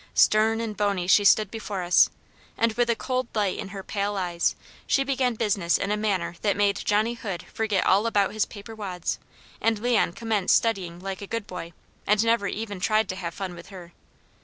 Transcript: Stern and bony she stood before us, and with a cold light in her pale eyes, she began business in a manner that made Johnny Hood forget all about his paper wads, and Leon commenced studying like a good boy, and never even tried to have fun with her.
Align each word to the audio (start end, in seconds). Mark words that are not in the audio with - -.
Stern 0.15 0.59
and 0.61 0.75
bony 0.75 1.05
she 1.05 1.23
stood 1.23 1.51
before 1.51 1.83
us, 1.83 2.09
and 2.57 2.73
with 2.73 2.89
a 2.89 2.95
cold 2.95 3.27
light 3.35 3.59
in 3.59 3.67
her 3.67 3.83
pale 3.83 4.15
eyes, 4.15 4.55
she 4.87 5.03
began 5.03 5.35
business 5.35 5.77
in 5.77 5.91
a 5.91 5.95
manner 5.95 6.33
that 6.41 6.57
made 6.57 6.81
Johnny 6.83 7.13
Hood 7.13 7.43
forget 7.53 7.85
all 7.85 8.07
about 8.07 8.33
his 8.33 8.45
paper 8.45 8.73
wads, 8.73 9.19
and 9.61 9.77
Leon 9.77 10.13
commenced 10.13 10.55
studying 10.55 10.97
like 10.99 11.21
a 11.21 11.27
good 11.27 11.45
boy, 11.45 11.71
and 12.07 12.25
never 12.25 12.47
even 12.47 12.79
tried 12.79 13.07
to 13.09 13.15
have 13.15 13.35
fun 13.35 13.53
with 13.53 13.67
her. 13.67 13.93